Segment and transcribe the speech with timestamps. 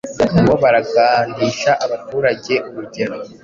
[0.41, 3.15] ngo baragandisha abaturageUrugero